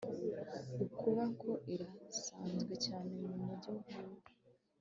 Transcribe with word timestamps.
ukuoka 0.83 1.51
irasanzwe 1.73 2.73
cyane 2.85 3.11
mumujyi 3.31 3.71
nkunda 3.83 4.29